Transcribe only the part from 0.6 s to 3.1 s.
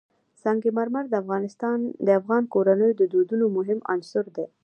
مرمر د افغان کورنیو د